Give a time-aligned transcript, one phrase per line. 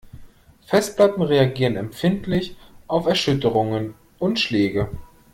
[0.65, 2.55] Festplatten reagieren empfindlich
[2.87, 4.89] auf Erschütterungen und Schläge.